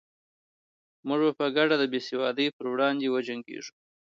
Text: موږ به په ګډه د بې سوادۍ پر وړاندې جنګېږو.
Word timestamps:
موږ 1.07 1.19
به 1.25 1.31
په 1.39 1.45
ګډه 1.57 1.75
د 1.79 1.83
بې 1.91 1.99
سوادۍ 2.09 2.47
پر 2.55 2.65
وړاندې 2.73 3.07
جنګېږو. 3.27 3.73